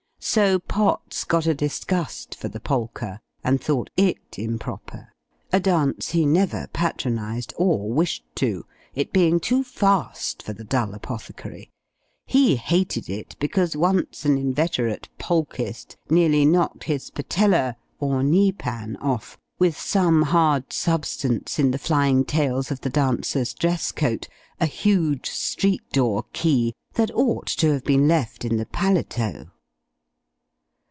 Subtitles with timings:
[0.23, 5.13] So, Potts got a disgust for the polka, and thought it improper
[5.51, 10.93] a dance he never patronised or wished to it being too fast for the dull
[10.93, 11.71] apothecary!
[12.27, 18.97] he hated it, because once an inveterate polkist nearly knocked his patella, or knee pan,
[18.97, 24.27] off, with some hard substance in the flying tails of the dancer's dress coat
[24.59, 29.49] a huge street door key, that ought to have been left in the paletôt.